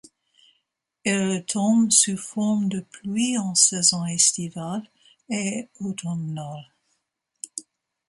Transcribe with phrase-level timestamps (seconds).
[1.05, 4.89] Elles tombent sous forme de pluie en saison estivale
[5.29, 6.73] et automnale.